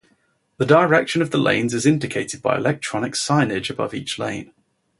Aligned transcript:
The 0.57 0.65
direction 0.65 1.21
of 1.21 1.29
the 1.29 1.37
lanes 1.37 1.75
is 1.75 1.85
indicated 1.85 2.41
by 2.41 2.57
electronic 2.57 3.13
signage 3.13 3.69
above 3.69 3.93
each 3.93 4.17
lane. 4.17 4.51